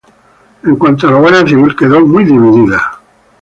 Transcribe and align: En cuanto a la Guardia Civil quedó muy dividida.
En 0.63 0.77
cuanto 0.77 1.07
a 1.07 1.11
la 1.11 1.19
Guardia 1.19 1.45
Civil 1.47 1.75
quedó 1.75 2.03
muy 2.03 2.23
dividida. 2.25 2.81